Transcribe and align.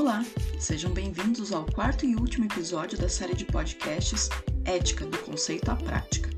Olá, 0.00 0.24
sejam 0.58 0.90
bem-vindos 0.94 1.52
ao 1.52 1.66
quarto 1.66 2.06
e 2.06 2.16
último 2.16 2.46
episódio 2.46 2.96
da 2.96 3.06
série 3.06 3.34
de 3.34 3.44
podcasts 3.44 4.30
Ética 4.64 5.04
do 5.04 5.18
Conceito 5.18 5.70
à 5.70 5.76
Prática. 5.76 6.30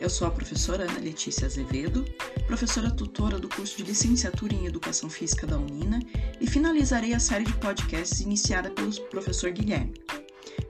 Eu 0.00 0.08
sou 0.08 0.26
a 0.26 0.30
professora 0.30 0.84
Ana 0.84 0.98
Letícia 0.98 1.46
Azevedo, 1.46 2.06
professora 2.46 2.90
tutora 2.90 3.38
do 3.38 3.50
curso 3.50 3.76
de 3.76 3.82
Licenciatura 3.82 4.54
em 4.54 4.64
Educação 4.64 5.10
Física 5.10 5.46
da 5.46 5.58
Unina 5.58 6.00
e 6.40 6.46
finalizarei 6.46 7.12
a 7.12 7.20
série 7.20 7.44
de 7.44 7.52
podcasts 7.58 8.20
iniciada 8.20 8.70
pelo 8.70 8.90
professor 9.10 9.50
Guilherme. 9.50 9.92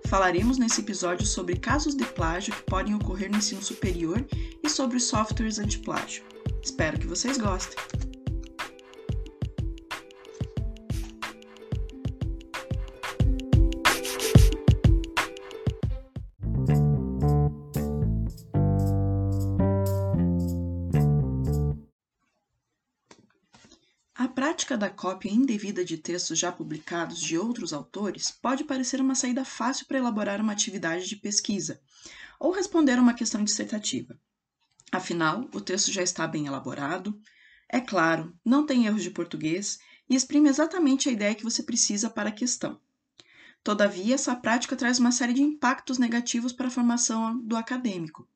Falaremos 0.09 0.59
nesse 0.59 0.81
episódio 0.81 1.25
sobre 1.25 1.55
casos 1.55 1.95
de 1.95 2.05
plágio 2.05 2.53
que 2.53 2.63
podem 2.65 2.97
ocorrer 2.97 3.31
no 3.31 3.39
ensino 3.39 3.63
superior 3.63 4.27
e 4.61 4.69
sobre 4.69 4.99
softwares 4.99 5.61
antiplágio. 5.61 6.25
Espero 6.61 6.99
que 6.99 7.07
vocês 7.07 7.39
gostem! 7.39 7.79
Prática 24.43 24.77
da 24.77 24.91
cópia 24.91 25.31
indevida 25.31 25.85
de 25.85 25.97
textos 25.97 26.37
já 26.37 26.51
publicados 26.51 27.21
de 27.21 27.39
outros 27.39 27.73
autores 27.73 28.33
pode 28.33 28.65
parecer 28.65 29.01
uma 29.01 29.15
saída 29.15 29.45
fácil 29.45 29.87
para 29.87 29.99
elaborar 29.99 30.41
uma 30.41 30.53
atividade 30.53 31.09
de 31.09 31.15
pesquisa 31.15 31.81
ou 32.41 32.51
responder 32.51 32.99
a 32.99 33.01
uma 33.01 33.15
questão 33.15 33.45
dissertativa. 33.45 34.19
Afinal, 34.91 35.49
o 35.55 35.61
texto 35.61 35.93
já 35.93 36.03
está 36.03 36.27
bem 36.27 36.49
elaborado, 36.49 37.17
é 37.69 37.81
claro, 37.81 38.37
não 38.45 38.67
tem 38.67 38.87
erros 38.87 39.05
de 39.05 39.13
português 39.13 39.79
e 40.11 40.17
exprime 40.17 40.49
exatamente 40.49 41.09
a 41.09 41.13
ideia 41.13 41.37
que 41.37 41.45
você 41.45 41.63
precisa 41.63 42.11
para 42.11 42.31
a 42.31 42.33
questão. 42.33 42.81
Todavia, 43.63 44.17
essa 44.17 44.35
prática 44.35 44.75
traz 44.75 44.99
uma 44.99 45.13
série 45.13 45.35
de 45.35 45.43
impactos 45.43 45.99
negativos 45.99 46.53
para 46.53 46.67
a 46.67 46.71
formação 46.71 47.39
do 47.39 47.57
acadêmico. 47.57 48.29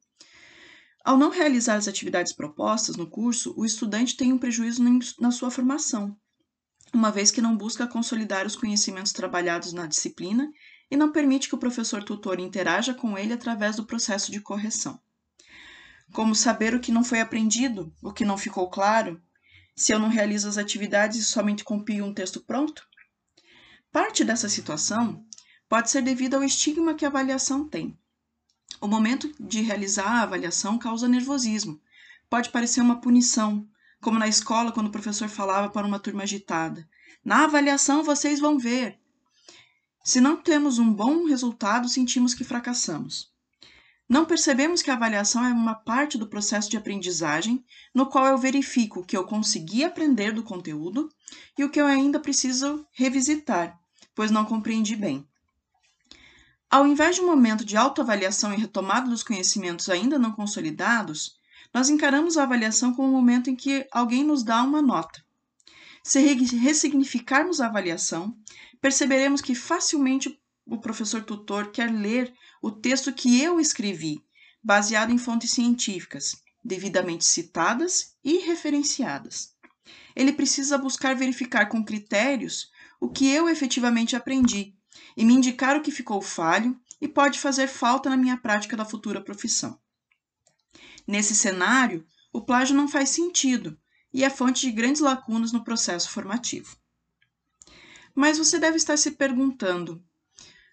Ao 1.07 1.17
não 1.17 1.31
realizar 1.31 1.77
as 1.77 1.87
atividades 1.87 2.33
propostas 2.33 2.97
no 2.97 3.09
curso, 3.09 3.55
o 3.57 3.65
estudante 3.65 4.17
tem 4.17 4.33
um 4.33 4.39
prejuízo 4.39 4.83
na 5.21 5.31
sua 5.31 5.53
formação, 5.53 6.19
uma 6.93 7.13
vez 7.13 7.31
que 7.31 7.41
não 7.41 7.57
busca 7.57 7.87
consolidar 7.87 8.45
os 8.45 8.57
conhecimentos 8.57 9.13
trabalhados 9.13 9.73
na 9.73 9.87
disciplina 9.87 10.51
e 10.91 10.97
não 10.97 11.13
permite 11.13 11.49
que 11.49 11.55
o 11.55 11.59
professor 11.59 12.03
tutor 12.03 12.41
interaja 12.41 12.93
com 12.93 13.17
ele 13.17 13.33
através 13.33 13.77
do 13.77 13.87
processo 13.87 14.33
de 14.33 14.41
correção. 14.41 15.01
Como 16.13 16.35
saber 16.35 16.75
o 16.75 16.81
que 16.81 16.91
não 16.91 17.05
foi 17.05 17.21
aprendido, 17.21 17.95
o 18.03 18.13
que 18.13 18.25
não 18.25 18.37
ficou 18.37 18.69
claro, 18.69 19.23
se 19.77 19.93
eu 19.93 20.01
não 20.01 20.09
realizo 20.09 20.49
as 20.49 20.59
atividades 20.59 21.21
e 21.21 21.25
somente 21.25 21.63
compio 21.63 22.05
um 22.05 22.13
texto 22.13 22.41
pronto? 22.41 22.85
Parte 23.93 24.25
dessa 24.25 24.49
situação 24.49 25.25
pode 25.69 25.89
ser 25.89 26.03
devido 26.03 26.35
ao 26.35 26.43
estigma 26.43 26.97
que 26.97 27.05
a 27.05 27.09
avaliação 27.09 27.69
tem. 27.69 27.97
O 28.81 28.87
momento 28.87 29.33
de 29.41 29.63
realizar 29.63 30.07
a 30.07 30.23
avaliação 30.23 30.79
causa 30.79 31.09
nervosismo. 31.09 31.81
Pode 32.29 32.51
parecer 32.51 32.81
uma 32.81 33.01
punição, 33.01 33.67
como 34.01 34.19
na 34.19 34.29
escola 34.29 34.73
quando 34.73 34.89
o 34.89 34.93
professor 34.93 35.29
falava 35.29 35.71
para 35.71 35.87
uma 35.87 35.99
turma 35.99 36.25
agitada: 36.25 36.89
Na 37.25 37.45
avaliação 37.45 38.03
vocês 38.03 38.41
vão 38.41 38.59
ver. 38.59 38.99
Se 40.05 40.21
não 40.21 40.37
temos 40.37 40.79
um 40.79 40.93
bom 40.93 41.25
resultado, 41.27 41.89
sentimos 41.89 42.35
que 42.35 42.45
fracassamos. 42.45 43.33
Não 44.09 44.25
percebemos 44.25 44.83
que 44.83 44.91
a 44.91 44.95
avaliação 44.95 45.45
é 45.45 45.53
uma 45.53 45.75
parte 45.75 46.17
do 46.17 46.29
processo 46.29 46.71
de 46.71 46.77
aprendizagem, 46.77 47.65
no 47.93 48.07
qual 48.07 48.27
eu 48.27 48.39
verifico 48.39 49.01
o 49.01 49.05
que 49.05 49.17
eu 49.17 49.25
consegui 49.25 49.83
aprender 49.83 50.33
do 50.33 50.45
conteúdo 50.45 51.09
e 51.59 51.65
o 51.65 51.71
que 51.71 51.81
eu 51.81 51.87
ainda 51.87 52.21
preciso 52.21 52.87
revisitar, 52.93 53.77
pois 54.15 54.31
não 54.31 54.45
compreendi 54.45 54.95
bem. 54.95 55.27
Ao 56.69 56.87
invés 56.87 57.17
de 57.17 57.23
um 57.23 57.27
momento 57.27 57.65
de 57.65 57.77
autoavaliação 57.77 58.53
e 58.53 58.57
retomada 58.57 59.09
dos 59.09 59.23
conhecimentos 59.23 59.89
ainda 59.89 60.19
não 60.19 60.33
consolidados, 60.33 61.39
nós 61.73 61.89
encaramos 61.89 62.37
a 62.37 62.43
avaliação 62.43 62.93
como 62.93 63.09
um 63.09 63.13
momento 63.13 63.49
em 63.49 63.57
que 63.57 63.87
alguém 63.93 64.25
nos 64.25 64.43
dá 64.43 64.63
uma 64.63 64.83
nota. 64.83 65.25
Se 66.03 66.21
ressignificarmos 66.21 67.61
a 67.61 67.67
avaliação, 67.67 68.37
perceberemos 68.81 69.41
que 69.41 69.55
facilmente 69.55 70.41
o 70.65 70.79
professor 70.79 71.23
tutor 71.23 71.71
quer 71.71 71.91
ler 71.91 72.33
o 72.61 72.71
texto 72.71 73.13
que 73.13 73.41
eu 73.41 73.61
escrevi, 73.61 74.25
baseado 74.63 75.13
em 75.13 75.19
fontes 75.19 75.53
científicas, 75.53 76.43
devidamente 76.65 77.25
citadas 77.25 78.17
e 78.25 78.39
referenciadas. 78.39 79.55
Ele 80.15 80.33
precisa 80.33 80.77
buscar 80.77 81.15
verificar 81.15 81.67
com 81.67 81.85
critérios 81.85 82.71
o 83.01 83.09
que 83.09 83.29
eu 83.31 83.49
efetivamente 83.49 84.17
aprendi 84.17 84.76
e 85.17 85.25
me 85.25 85.35
indicar 85.35 85.77
o 85.77 85.83
que 85.83 85.91
ficou 85.91 86.21
falho 86.21 86.79
e 87.01 87.09
pode 87.09 87.39
fazer 87.39 87.67
falta 87.67 88.11
na 88.11 88.17
minha 88.17 88.37
prática 88.37 88.77
da 88.77 88.85
futura 88.85 89.21
profissão. 89.21 89.79
Nesse 91.07 91.35
cenário, 91.35 92.07
o 92.33 92.41
plágio 92.41 92.77
não 92.77 92.89
faz 92.89 93.11
sentido 93.11 93.79
e 94.13 94.25
é 94.25 94.31
fonte 94.31 94.67
de 94.67 94.73
grandes 94.73 95.01
lacunas 95.01 95.53
no 95.53 95.63
processo 95.63 96.11
formativo. 96.11 96.77
Mas 98.15 98.39
você 98.39 98.59
deve 98.59 98.77
estar 98.77 98.97
se 98.97 99.13
perguntando: 99.13 100.03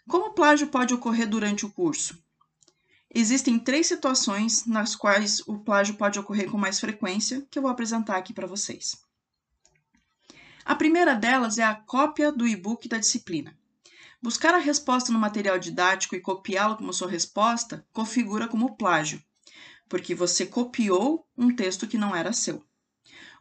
como 0.08 0.28
o 0.28 0.34
plágio 0.34 0.68
pode 0.68 0.94
ocorrer 0.94 1.28
durante 1.28 1.66
o 1.66 1.72
curso? 1.72 2.22
Existem 3.14 3.60
três 3.60 3.86
situações 3.86 4.66
nas 4.66 4.96
quais 4.96 5.42
o 5.48 5.60
plágio 5.60 5.96
pode 5.96 6.18
ocorrer 6.18 6.50
com 6.50 6.58
mais 6.58 6.80
frequência, 6.80 7.46
que 7.52 7.60
eu 7.60 7.62
vou 7.62 7.72
apresentar 7.72 8.18
aqui 8.18 8.34
para 8.34 8.48
vocês. 8.48 8.98
A 10.66 10.74
primeira 10.74 11.14
delas 11.14 11.58
é 11.58 11.64
a 11.64 11.76
cópia 11.76 12.32
do 12.32 12.48
e-book 12.48 12.88
da 12.88 12.98
disciplina. 12.98 13.56
Buscar 14.24 14.54
a 14.56 14.58
resposta 14.58 15.12
no 15.12 15.20
material 15.20 15.60
didático 15.60 16.16
e 16.16 16.22
copiá-lo 16.22 16.78
como 16.78 16.94
sua 16.94 17.10
resposta 17.10 17.86
configura 17.92 18.48
como 18.48 18.78
plágio, 18.78 19.22
porque 19.90 20.16
você 20.16 20.46
copiou 20.46 21.28
um 21.38 21.54
texto 21.54 21.86
que 21.86 21.98
não 21.98 22.16
era 22.16 22.32
seu. 22.32 22.64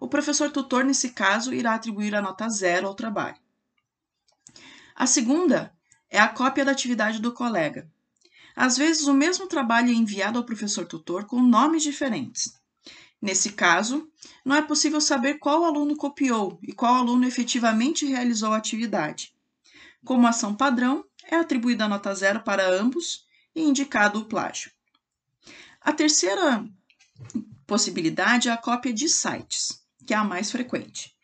O 0.00 0.08
professor 0.08 0.50
tutor, 0.50 0.82
nesse 0.84 1.10
caso, 1.10 1.54
irá 1.54 1.74
atribuir 1.74 2.16
a 2.16 2.20
nota 2.20 2.48
zero 2.48 2.88
ao 2.88 2.96
trabalho. 2.96 3.38
A 4.96 5.06
segunda 5.06 5.72
é 6.10 6.18
a 6.18 6.26
cópia 6.26 6.64
da 6.64 6.72
atividade 6.72 7.20
do 7.20 7.30
colega. 7.32 7.88
Às 8.56 8.76
vezes, 8.76 9.06
o 9.06 9.14
mesmo 9.14 9.46
trabalho 9.46 9.88
é 9.88 9.94
enviado 9.94 10.36
ao 10.36 10.44
professor 10.44 10.84
tutor 10.84 11.26
com 11.26 11.40
nomes 11.40 11.84
diferentes. 11.84 12.60
Nesse 13.20 13.52
caso, 13.52 14.10
não 14.44 14.56
é 14.56 14.62
possível 14.62 15.00
saber 15.00 15.38
qual 15.38 15.64
aluno 15.64 15.96
copiou 15.96 16.58
e 16.60 16.72
qual 16.72 16.96
aluno 16.96 17.24
efetivamente 17.24 18.04
realizou 18.04 18.52
a 18.52 18.56
atividade. 18.56 19.32
Como 20.04 20.26
ação 20.26 20.54
padrão, 20.54 21.04
é 21.30 21.36
atribuída 21.36 21.84
a 21.84 21.88
nota 21.88 22.14
zero 22.14 22.40
para 22.40 22.68
ambos 22.68 23.24
e 23.54 23.62
indicado 23.62 24.18
o 24.18 24.24
plágio. 24.24 24.70
A 25.80 25.92
terceira 25.92 26.64
possibilidade 27.66 28.48
é 28.48 28.52
a 28.52 28.56
cópia 28.56 28.92
de 28.92 29.08
sites, 29.08 29.82
que 30.06 30.12
é 30.12 30.16
a 30.16 30.24
mais 30.24 30.50
frequente. 30.50 31.14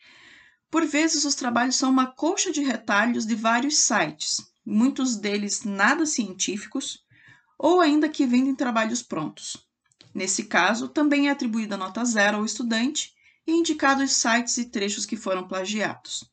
Por 0.70 0.86
vezes, 0.86 1.24
os 1.24 1.34
trabalhos 1.34 1.76
são 1.76 1.90
uma 1.90 2.06
colcha 2.06 2.52
de 2.52 2.60
retalhos 2.62 3.26
de 3.26 3.34
vários 3.34 3.78
sites, 3.78 4.40
muitos 4.64 5.16
deles 5.16 5.64
nada 5.64 6.06
científicos, 6.06 7.04
ou 7.58 7.80
ainda 7.80 8.08
que 8.08 8.26
vendem 8.26 8.54
trabalhos 8.54 9.02
prontos. 9.02 9.56
Nesse 10.14 10.44
caso, 10.44 10.88
também 10.88 11.28
é 11.28 11.30
atribuída 11.30 11.76
nota 11.76 12.04
zero 12.04 12.38
ao 12.38 12.44
estudante 12.44 13.14
e 13.46 13.52
indicado 13.52 14.02
os 14.02 14.12
sites 14.12 14.56
e 14.58 14.66
trechos 14.66 15.06
que 15.06 15.16
foram 15.16 15.48
plagiados. 15.48 16.24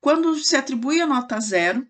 Quando 0.00 0.34
se 0.36 0.56
atribui 0.56 1.00
a 1.00 1.06
nota 1.06 1.38
zero, 1.40 1.86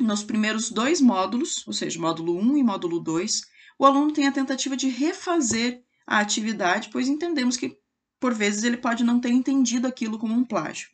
nos 0.00 0.22
primeiros 0.22 0.70
dois 0.70 1.00
módulos, 1.00 1.66
ou 1.66 1.72
seja, 1.72 2.00
módulo 2.00 2.38
1 2.38 2.56
e 2.58 2.62
módulo 2.62 3.00
2, 3.00 3.42
o 3.78 3.84
aluno 3.84 4.12
tem 4.12 4.28
a 4.28 4.32
tentativa 4.32 4.76
de 4.76 4.88
refazer 4.88 5.82
a 6.06 6.18
atividade, 6.18 6.88
pois 6.92 7.08
entendemos 7.08 7.56
que, 7.56 7.76
por 8.20 8.32
vezes, 8.32 8.62
ele 8.62 8.76
pode 8.76 9.02
não 9.02 9.20
ter 9.20 9.30
entendido 9.30 9.88
aquilo 9.88 10.18
como 10.18 10.34
um 10.34 10.44
plágio. 10.44 10.90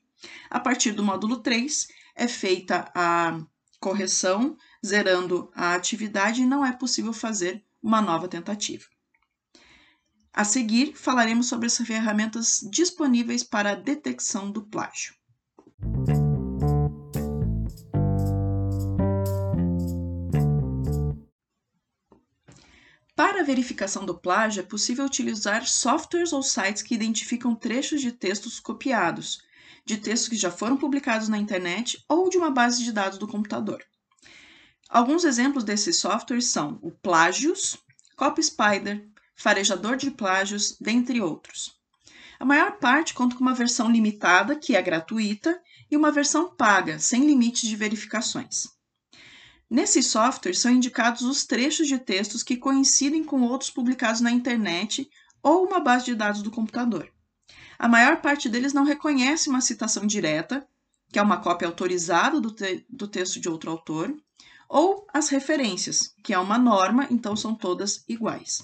A 0.49 0.58
partir 0.58 0.93
do 0.93 1.05
módulo 1.05 1.40
3, 1.40 1.88
é 2.14 2.26
feita 2.26 2.90
a 2.94 3.40
correção, 3.78 4.56
zerando 4.84 5.50
a 5.55 5.75
atividade 5.75 6.43
e 6.43 6.46
não 6.46 6.64
é 6.64 6.73
possível 6.73 7.12
fazer 7.12 7.62
uma 7.82 8.00
nova 8.00 8.26
tentativa. 8.26 8.87
A 10.32 10.44
seguir, 10.44 10.94
falaremos 10.94 11.46
sobre 11.46 11.67
as 11.67 11.76
ferramentas 11.76 12.67
disponíveis 12.70 13.43
para 13.43 13.73
a 13.73 13.75
detecção 13.75 14.50
do 14.50 14.62
plágio. 14.62 15.14
Verificação 23.49 24.05
do 24.05 24.15
plágio, 24.15 24.61
é 24.61 24.62
possível 24.62 25.06
utilizar 25.06 25.67
softwares 25.67 26.35
ou 26.35 26.43
sites 26.43 26.83
que 26.83 26.95
identificam 26.95 27.55
trechos 27.55 28.03
de 28.03 28.12
textos 28.12 28.61
copiados, 28.61 29.41
de 29.87 29.97
textos 29.97 30.29
que 30.29 30.37
já 30.37 30.50
foram 30.50 30.77
publicados 30.77 31.31
na 31.31 31.39
internet 31.39 32.05
ou 32.06 32.29
de 32.29 32.37
uma 32.37 32.50
base 32.50 32.85
de 32.85 32.93
dados 32.93 33.17
do 33.17 33.27
computador. 33.27 33.83
Alguns 34.87 35.25
exemplos 35.25 35.65
desses 35.65 35.99
softwares 35.99 36.49
são 36.49 36.79
o 36.83 36.91
Plagios, 36.91 37.79
CopySpider, 38.17 39.09
Farejador 39.35 39.97
de 39.97 40.11
Plágios, 40.11 40.77
dentre 40.79 41.23
outros. 41.23 41.75
A 42.39 42.45
maior 42.45 42.73
parte 42.79 43.15
conta 43.15 43.35
com 43.35 43.41
uma 43.41 43.55
versão 43.55 43.91
limitada, 43.91 44.56
que 44.56 44.77
é 44.77 44.83
gratuita, 44.83 45.59
e 45.91 45.97
uma 45.97 46.12
versão 46.12 46.55
paga, 46.55 46.99
sem 46.99 47.25
limite 47.25 47.67
de 47.67 47.77
verificações. 47.77 48.77
Nesses 49.70 50.06
softwares 50.06 50.59
são 50.59 50.70
indicados 50.70 51.23
os 51.23 51.44
trechos 51.44 51.87
de 51.87 51.99
textos 51.99 52.43
que 52.43 52.56
coincidem 52.56 53.23
com 53.23 53.43
outros 53.43 53.70
publicados 53.70 54.20
na 54.20 54.31
internet 54.31 55.11
ou 55.43 55.67
uma 55.67 55.79
base 55.79 56.06
de 56.06 56.15
dados 56.15 56.43
do 56.43 56.50
computador. 56.50 57.11
A 57.79 57.87
maior 57.87 58.20
parte 58.20 58.49
deles 58.49 58.73
não 58.73 58.85
reconhece 58.85 59.49
uma 59.49 59.61
citação 59.61 60.06
direta, 60.06 60.67
que 61.12 61.19
é 61.19 61.23
uma 61.23 61.41
cópia 61.41 61.69
autorizada 61.69 62.41
do, 62.41 62.50
te 62.50 62.85
do 62.88 63.06
texto 63.06 63.41
de 63.41 63.49
outro 63.49 63.70
autor, 63.70 64.15
ou 64.69 65.06
as 65.12 65.29
referências, 65.29 66.14
que 66.23 66.32
é 66.32 66.38
uma 66.38 66.59
norma, 66.59 67.06
então 67.11 67.37
são 67.37 67.55
todas 67.55 68.05
iguais. 68.09 68.62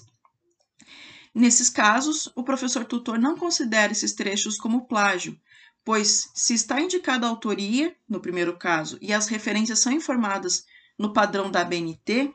Nesses 1.33 1.69
casos, 1.69 2.31
o 2.35 2.43
professor 2.43 2.85
tutor 2.85 3.19
não 3.19 3.37
considera 3.37 3.91
esses 3.91 4.13
trechos 4.13 4.57
como 4.57 4.87
plágio, 4.87 5.39
pois 5.83 6.29
se 6.33 6.53
está 6.53 6.79
indicada 6.81 7.25
a 7.25 7.29
autoria, 7.29 7.95
no 8.07 8.19
primeiro 8.19 8.57
caso, 8.57 8.97
e 9.01 9.13
as 9.13 9.27
referências 9.27 9.79
são 9.79 9.91
informadas 9.91 10.65
no 10.97 11.13
padrão 11.13 11.51
da 11.51 11.61
ABNT, 11.61 12.33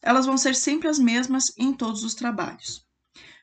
elas 0.00 0.26
vão 0.26 0.36
ser 0.36 0.54
sempre 0.54 0.88
as 0.88 0.98
mesmas 0.98 1.52
em 1.56 1.72
todos 1.72 2.02
os 2.02 2.14
trabalhos. 2.14 2.84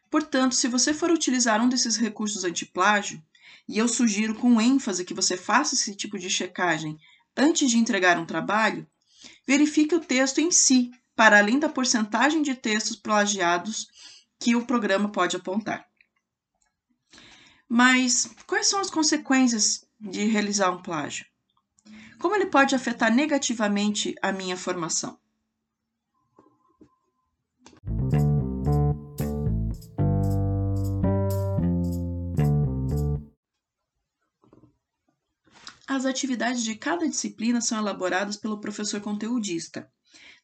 Portanto, 0.09 0.55
se 0.55 0.67
você 0.67 0.93
for 0.93 1.11
utilizar 1.11 1.61
um 1.61 1.69
desses 1.69 1.95
recursos 1.95 2.43
antiplágio, 2.43 3.23
e 3.67 3.77
eu 3.77 3.87
sugiro 3.87 4.33
com 4.33 4.59
ênfase 4.59 5.05
que 5.05 5.13
você 5.13 5.37
faça 5.37 5.75
esse 5.75 5.95
tipo 5.95 6.17
de 6.17 6.29
checagem 6.29 6.97
antes 7.37 7.69
de 7.69 7.77
entregar 7.77 8.17
um 8.17 8.25
trabalho, 8.25 8.87
verifique 9.45 9.93
o 9.93 9.99
texto 9.99 10.39
em 10.39 10.51
si, 10.51 10.91
para 11.15 11.37
além 11.37 11.59
da 11.59 11.69
porcentagem 11.69 12.41
de 12.41 12.55
textos 12.55 12.95
plagiados 12.95 13.87
que 14.39 14.55
o 14.55 14.65
programa 14.65 15.11
pode 15.11 15.35
apontar. 15.35 15.87
Mas 17.67 18.27
quais 18.47 18.67
são 18.67 18.79
as 18.79 18.89
consequências 18.89 19.85
de 19.99 20.25
realizar 20.25 20.71
um 20.71 20.81
plágio? 20.81 21.25
Como 22.19 22.35
ele 22.35 22.47
pode 22.47 22.75
afetar 22.75 23.15
negativamente 23.15 24.13
a 24.21 24.33
minha 24.33 24.57
formação? 24.57 25.17
As 35.87 36.05
atividades 36.05 36.61
de 36.63 36.75
cada 36.75 37.07
disciplina 37.07 37.61
são 37.61 37.79
elaboradas 37.79 38.35
pelo 38.35 38.59
professor 38.59 38.99
conteudista, 38.99 39.89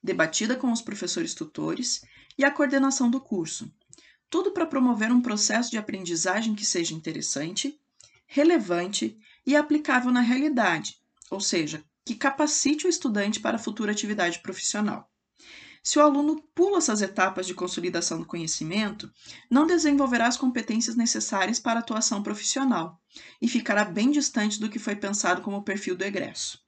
debatida 0.02 0.56
com 0.56 0.72
os 0.72 0.82
professores 0.82 1.34
tutores 1.34 2.02
e 2.38 2.46
a 2.46 2.52
coordenação 2.52 3.10
do 3.10 3.20
curso. 3.20 3.70
Tudo 4.30 4.52
para 4.52 4.66
promover 4.66 5.12
um 5.12 5.22
processo 5.22 5.72
de 5.72 5.78
aprendizagem 5.78 6.56
que 6.56 6.66
seja 6.66 6.94
interessante, 6.94 7.78
relevante 8.26 9.18
e 9.46 9.56
aplicável 9.56 10.10
na 10.10 10.22
realidade, 10.22 11.00
ou 11.30 11.40
seja, 11.40 11.84
que 12.06 12.16
capacite 12.16 12.86
o 12.86 12.90
estudante 12.90 13.40
para 13.40 13.56
a 13.56 13.60
futura 13.60 13.92
atividade 13.92 14.40
profissional. 14.40 15.10
Se 15.84 16.00
o 16.00 16.02
aluno 16.02 16.42
pula 16.56 16.80
essas 16.80 17.04
etapas 17.04 17.46
de 17.46 17.54
consolidação 17.54 18.18
do 18.20 18.26
conhecimento, 18.26 19.12
não 19.50 19.68
desenvolverá 19.68 20.26
as 20.26 20.36
competências 20.36 20.96
necessárias 20.96 21.60
para 21.60 21.80
a 21.80 21.84
atuação 21.84 22.24
profissional 22.24 23.00
e 23.40 23.48
ficará 23.48 23.86
bem 23.86 24.10
distante 24.10 24.60
do 24.60 24.68
que 24.68 24.80
foi 24.80 24.96
pensado 24.96 25.44
como 25.44 25.64
perfil 25.64 25.96
do 25.96 26.04
egresso. 26.04 26.60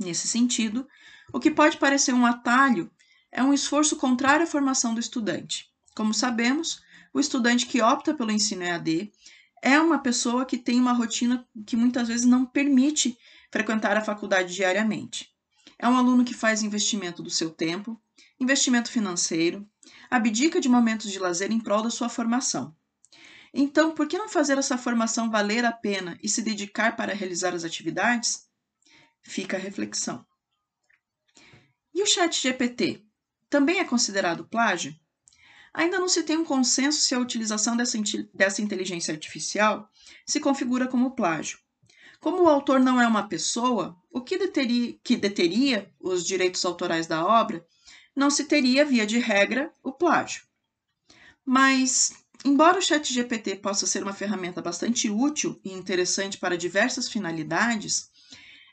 Nesse 0.00 0.26
sentido, 0.26 0.88
o 1.30 1.38
que 1.38 1.50
pode 1.50 1.76
parecer 1.76 2.14
um 2.14 2.24
atalho 2.24 2.90
é 3.30 3.42
um 3.42 3.52
esforço 3.52 3.96
contrário 3.96 4.44
à 4.44 4.46
formação 4.46 4.94
do 4.94 5.00
estudante. 5.00 5.70
Como 5.94 6.14
sabemos, 6.14 6.80
o 7.12 7.20
estudante 7.20 7.66
que 7.66 7.82
opta 7.82 8.14
pelo 8.14 8.30
ensino 8.30 8.62
EAD 8.62 9.12
é 9.62 9.78
uma 9.80 9.98
pessoa 9.98 10.44
que 10.44 10.56
tem 10.56 10.80
uma 10.80 10.92
rotina 10.92 11.46
que 11.66 11.76
muitas 11.76 12.08
vezes 12.08 12.26
não 12.26 12.44
permite 12.44 13.16
frequentar 13.50 13.96
a 13.96 14.04
faculdade 14.04 14.54
diariamente. 14.54 15.28
É 15.78 15.88
um 15.88 15.96
aluno 15.96 16.24
que 16.24 16.34
faz 16.34 16.62
investimento 16.62 17.22
do 17.22 17.30
seu 17.30 17.50
tempo, 17.50 18.00
investimento 18.40 18.90
financeiro, 18.90 19.68
abdica 20.10 20.60
de 20.60 20.68
momentos 20.68 21.10
de 21.10 21.18
lazer 21.18 21.50
em 21.52 21.60
prol 21.60 21.82
da 21.82 21.90
sua 21.90 22.08
formação. 22.08 22.74
Então, 23.52 23.92
por 23.94 24.06
que 24.06 24.18
não 24.18 24.28
fazer 24.28 24.58
essa 24.58 24.76
formação 24.76 25.30
valer 25.30 25.64
a 25.64 25.72
pena 25.72 26.18
e 26.22 26.28
se 26.28 26.42
dedicar 26.42 26.96
para 26.96 27.14
realizar 27.14 27.54
as 27.54 27.64
atividades? 27.64 28.46
Fica 29.22 29.56
a 29.56 29.60
reflexão. 29.60 30.24
E 31.94 32.02
o 32.02 32.06
chat 32.06 32.40
GPT 32.40 33.04
também 33.48 33.78
é 33.78 33.84
considerado 33.84 34.46
plágio? 34.46 34.94
Ainda 35.72 35.98
não 35.98 36.08
se 36.08 36.22
tem 36.22 36.36
um 36.36 36.44
consenso 36.44 37.00
se 37.00 37.14
a 37.14 37.18
utilização 37.18 37.76
dessa, 37.76 37.98
dessa 38.34 38.62
inteligência 38.62 39.12
artificial 39.12 39.90
se 40.26 40.40
configura 40.40 40.88
como 40.88 41.14
plágio. 41.14 41.58
Como 42.20 42.42
o 42.42 42.48
autor 42.48 42.80
não 42.80 43.00
é 43.00 43.06
uma 43.06 43.28
pessoa, 43.28 43.96
o 44.10 44.20
que 44.20 44.36
deteria, 44.36 44.98
que 45.04 45.16
deteria 45.16 45.92
os 46.00 46.26
direitos 46.26 46.64
autorais 46.64 47.06
da 47.06 47.24
obra 47.24 47.64
não 48.14 48.30
se 48.30 48.44
teria, 48.44 48.84
via 48.84 49.06
de 49.06 49.18
regra, 49.18 49.72
o 49.82 49.92
plágio. 49.92 50.42
Mas, 51.44 52.12
embora 52.44 52.78
o 52.78 52.82
ChatGPT 52.82 53.56
possa 53.56 53.86
ser 53.86 54.02
uma 54.02 54.12
ferramenta 54.12 54.60
bastante 54.60 55.08
útil 55.08 55.60
e 55.64 55.72
interessante 55.72 56.36
para 56.36 56.58
diversas 56.58 57.08
finalidades, 57.08 58.10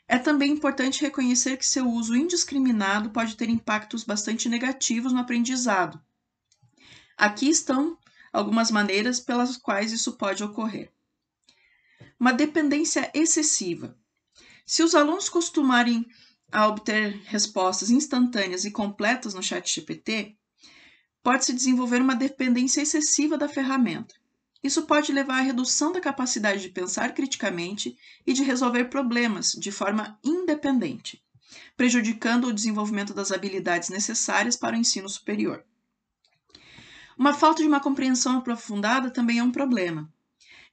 é 0.08 0.18
também 0.18 0.50
importante 0.50 1.00
reconhecer 1.00 1.56
que 1.56 1.66
seu 1.66 1.88
uso 1.88 2.16
indiscriminado 2.16 3.10
pode 3.10 3.36
ter 3.36 3.48
impactos 3.48 4.02
bastante 4.02 4.48
negativos 4.48 5.12
no 5.12 5.20
aprendizado. 5.20 6.00
Aqui 7.16 7.48
estão 7.48 7.96
algumas 8.30 8.70
maneiras 8.70 9.18
pelas 9.18 9.56
quais 9.56 9.90
isso 9.90 10.12
pode 10.12 10.44
ocorrer. 10.44 10.92
Uma 12.20 12.32
dependência 12.32 13.10
excessiva. 13.14 13.96
Se 14.66 14.82
os 14.82 14.94
alunos 14.94 15.28
costumarem 15.28 16.06
a 16.52 16.66
obter 16.66 17.18
respostas 17.24 17.90
instantâneas 17.90 18.66
e 18.66 18.70
completas 18.70 19.32
no 19.32 19.42
ChatGPT, 19.42 20.36
pode-se 21.22 21.54
desenvolver 21.54 22.02
uma 22.02 22.14
dependência 22.14 22.82
excessiva 22.82 23.38
da 23.38 23.48
ferramenta. 23.48 24.14
Isso 24.62 24.82
pode 24.82 25.10
levar 25.10 25.38
à 25.38 25.42
redução 25.42 25.92
da 25.92 26.00
capacidade 26.00 26.60
de 26.60 26.68
pensar 26.68 27.14
criticamente 27.14 27.96
e 28.26 28.34
de 28.34 28.42
resolver 28.42 28.84
problemas 28.86 29.52
de 29.52 29.72
forma 29.72 30.18
independente, 30.22 31.22
prejudicando 31.76 32.48
o 32.48 32.52
desenvolvimento 32.52 33.14
das 33.14 33.32
habilidades 33.32 33.88
necessárias 33.88 34.54
para 34.54 34.76
o 34.76 34.78
ensino 34.78 35.08
superior. 35.08 35.64
Uma 37.16 37.32
falta 37.32 37.62
de 37.62 37.68
uma 37.68 37.80
compreensão 37.80 38.38
aprofundada 38.38 39.10
também 39.10 39.38
é 39.38 39.42
um 39.42 39.50
problema. 39.50 40.12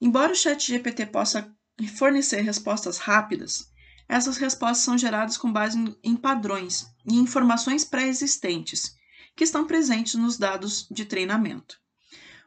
Embora 0.02 0.34
o 0.34 0.36
ChatGPT 0.36 1.06
possa 1.06 1.50
fornecer 1.96 2.42
respostas 2.42 2.98
rápidas, 2.98 3.72
essas 4.10 4.38
respostas 4.38 4.84
são 4.84 4.98
geradas 4.98 5.38
com 5.38 5.52
base 5.52 5.98
em 6.04 6.16
padrões 6.16 6.86
e 7.06 7.16
informações 7.16 7.86
pré-existentes, 7.86 8.96
que 9.36 9.44
estão 9.46 9.66
presentes 9.66 10.16
nos 10.16 10.38
dados 10.38 10.86
de 10.92 11.06
treinamento. 11.06 11.80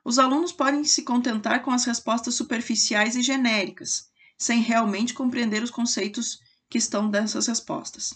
Os 0.05 0.19
alunos 0.19 0.53
podem 0.53 0.85
se 0.85 1.03
contentar 1.03 1.63
com 1.63 1.71
as 1.71 1.85
respostas 1.85 2.35
superficiais 2.35 3.17
e 3.17 3.23
genéricas, 3.23 4.11
sem 4.39 4.61
realmente 4.61 5.15
compreender 5.15 5.63
os 5.63 5.71
conceitos 5.71 6.39
que 6.69 6.79
estão 6.79 7.11
dessas 7.11 7.47
respostas. 7.47 8.15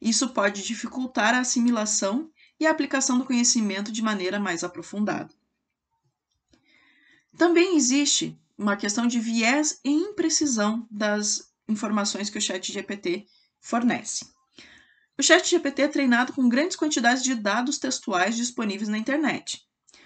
Isso 0.00 0.28
pode 0.30 0.62
dificultar 0.62 1.34
a 1.34 1.40
assimilação 1.40 2.30
e 2.58 2.66
a 2.66 2.70
aplicação 2.70 3.18
do 3.18 3.24
conhecimento 3.24 3.92
de 3.92 4.02
maneira 4.02 4.38
mais 4.40 4.64
aprofundada. 4.64 5.30
Também 7.36 7.76
existe 7.76 8.36
uma 8.56 8.76
questão 8.76 9.06
de 9.06 9.20
viés 9.20 9.80
e 9.84 9.90
imprecisão 9.90 10.86
das 10.90 11.52
informações 11.68 12.28
que 12.28 12.38
o 12.38 12.40
Chat 12.40 12.72
GPT 12.72 13.26
fornece. 13.60 14.26
O 15.16 15.22
Chat 15.22 15.48
GPT 15.48 15.82
é 15.82 15.88
treinado 15.88 16.32
com 16.32 16.48
grandes 16.48 16.76
quantidades 16.76 17.22
de 17.22 17.34
dados 17.34 17.78
textuais 17.78 18.36
disponíveis 18.36 18.88
na 18.88 18.98
internet, 18.98 19.64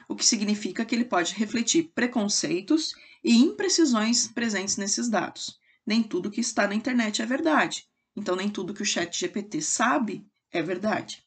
o 0.09 0.15
que 0.15 0.25
significa 0.25 0.85
que 0.85 0.95
ele 0.95 1.05
pode 1.05 1.35
refletir 1.35 1.93
preconceitos 1.95 2.95
e 3.25 3.37
imprecisões 3.37 4.29
presentes 4.29 4.77
nesses 4.77 5.09
dados. 5.09 5.59
Nem 5.87 6.03
tudo 6.03 6.31
que 6.31 6.41
está 6.41 6.67
na 6.67 6.75
internet 6.75 7.23
é 7.23 7.27
verdade, 7.27 7.87
então 8.15 8.37
nem 8.37 8.49
tudo 8.49 8.75
que 8.75 8.83
o 8.83 8.87
Chat 8.87 9.19
GPT 9.19 9.63
sabe 9.63 10.27
é 10.51 10.63
verdade. 10.63 11.25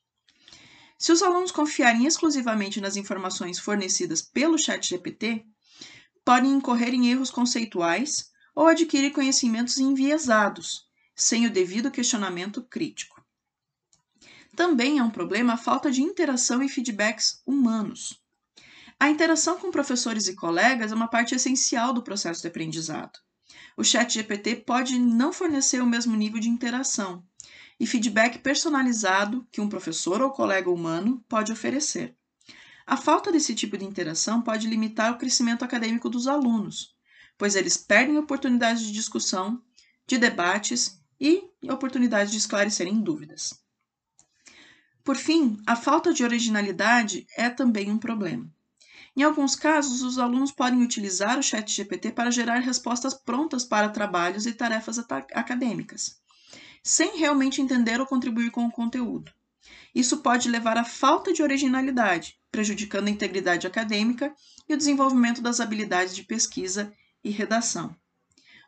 Se 1.06 1.12
os 1.12 1.22
alunos 1.22 1.52
confiarem 1.52 2.08
exclusivamente 2.08 2.82
nas 2.82 2.96
informações 2.96 3.60
fornecidas 3.60 4.24
pelo 4.24 4.58
Chat 4.58 4.90
GPT, 4.90 5.46
podem 6.26 6.54
incorrer 6.54 6.96
em 6.96 7.12
erros 7.12 7.30
conceituais 7.30 8.32
ou 8.56 8.66
adquirir 8.66 9.12
conhecimentos 9.12 9.78
enviesados, 9.78 10.88
sem 11.16 11.46
o 11.46 11.52
devido 11.52 11.92
questionamento 11.92 12.64
crítico. 12.64 13.24
Também 14.56 14.98
é 14.98 15.04
um 15.04 15.12
problema 15.12 15.54
a 15.54 15.58
falta 15.58 15.92
de 15.92 16.02
interação 16.02 16.64
e 16.64 16.68
feedbacks 16.68 17.40
humanos. 17.46 18.20
A 19.00 19.08
interação 19.08 19.60
com 19.60 19.70
professores 19.70 20.28
e 20.28 20.34
colegas 20.34 20.92
é 20.92 20.96
uma 20.96 21.08
parte 21.08 21.36
essencial 21.36 21.94
do 21.94 22.02
processo 22.02 22.42
de 22.42 22.48
aprendizado. 22.48 23.20
O 23.78 23.84
chat 23.84 24.12
GPT 24.12 24.56
pode 24.56 24.98
não 24.98 25.32
fornecer 25.32 25.84
o 25.84 25.86
mesmo 25.86 26.16
nível 26.16 26.40
de 26.40 26.50
interação 26.50 27.24
e 27.80 27.86
feedback 27.86 28.40
personalizado 28.40 29.48
que 29.52 29.62
um 29.62 29.70
professor 29.70 30.22
ou 30.22 30.32
colega 30.32 30.70
humano 30.70 31.24
pode 31.28 31.52
oferecer. 31.52 32.16
A 32.86 32.96
falta 32.96 33.32
desse 33.32 33.56
tipo 33.56 33.78
de 33.78 33.86
interação 33.86 34.42
pode 34.42 34.68
limitar 34.68 35.12
o 35.12 35.18
crescimento 35.18 35.66
acadêmico 35.66 36.10
dos 36.10 36.28
alunos, 36.28 36.96
pois 37.38 37.56
eles 37.56 37.76
perdem 37.76 38.18
oportunidades 38.18 38.84
de 38.84 38.92
discussão, 38.92 39.62
de 40.08 40.18
debates 40.18 41.02
e 41.20 41.50
oportunidade 41.64 42.32
de 42.32 42.38
esclarecerem 42.38 43.02
dúvidas. 43.02 43.60
Por 45.04 45.16
fim, 45.16 45.58
a 45.66 45.76
falta 45.76 46.14
de 46.14 46.24
originalidade 46.24 47.28
é 47.38 47.50
também 47.50 47.92
um 47.92 47.98
problema. 47.98 48.52
Em 49.16 49.24
alguns 49.24 49.56
casos, 49.56 50.02
os 50.02 50.18
alunos 50.18 50.52
podem 50.52 50.84
utilizar 50.84 51.40
o 51.40 51.44
Chat 51.44 51.72
GPT 51.72 52.12
para 52.12 52.32
gerar 52.32 52.60
respostas 52.60 53.14
prontas 53.14 53.64
para 53.64 53.90
trabalhos 53.90 54.46
e 54.46 54.52
tarefas 54.54 55.00
acadêmicas, 55.34 56.20
sem 56.86 57.18
realmente 57.18 57.64
entender 57.64 58.00
ou 58.00 58.06
contribuir 58.06 58.52
com 58.52 58.64
o 58.68 58.72
conteúdo. 58.72 59.34
Isso 59.94 60.18
pode 60.18 60.48
levar 60.48 60.78
à 60.78 60.84
falta 60.84 61.34
de 61.34 61.42
originalidade, 61.42 62.38
prejudicando 62.52 63.08
a 63.08 63.12
integridade 63.12 63.66
acadêmica 63.66 64.36
e 64.70 64.74
o 64.76 64.78
desenvolvimento 64.78 65.42
das 65.42 65.60
habilidades 65.60 66.16
de 66.16 66.24
pesquisa 66.24 66.94
e 67.24 67.32
redação. 67.32 67.88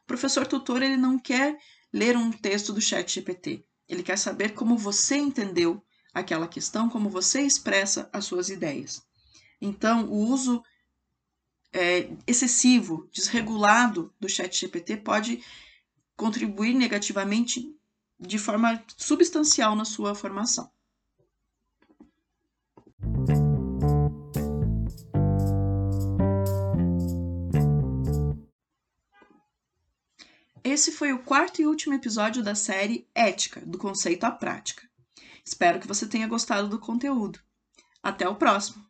O 0.03 0.07
professor 0.07 0.47
tutor 0.47 0.81
ele 0.81 0.97
não 0.97 1.19
quer 1.19 1.59
ler 1.93 2.17
um 2.17 2.31
texto 2.31 2.73
do 2.73 2.81
Chat 2.81 3.13
GPT. 3.13 3.63
Ele 3.87 4.01
quer 4.01 4.17
saber 4.17 4.55
como 4.55 4.75
você 4.75 5.15
entendeu 5.15 5.85
aquela 6.11 6.47
questão, 6.47 6.89
como 6.89 7.11
você 7.11 7.41
expressa 7.41 8.09
as 8.11 8.25
suas 8.25 8.49
ideias. 8.49 9.03
Então, 9.61 10.05
o 10.05 10.15
uso 10.15 10.63
é, 11.71 12.09
excessivo, 12.25 13.07
desregulado 13.11 14.11
do 14.19 14.27
Chat 14.27 14.59
GPT 14.59 14.97
pode 14.97 15.43
contribuir 16.15 16.73
negativamente 16.73 17.76
de 18.19 18.37
forma 18.37 18.83
substancial 18.97 19.75
na 19.75 19.85
sua 19.85 20.15
formação. 20.15 20.69
Esse 30.63 30.91
foi 30.91 31.13
o 31.13 31.23
quarto 31.23 31.61
e 31.61 31.65
último 31.65 31.95
episódio 31.95 32.43
da 32.43 32.53
série 32.53 33.07
Ética, 33.15 33.61
do 33.61 33.77
conceito 33.77 34.25
à 34.25 34.31
prática. 34.31 34.87
Espero 35.43 35.79
que 35.79 35.87
você 35.87 36.05
tenha 36.05 36.27
gostado 36.27 36.67
do 36.67 36.77
conteúdo. 36.77 37.39
Até 38.03 38.27
o 38.27 38.35
próximo! 38.35 38.86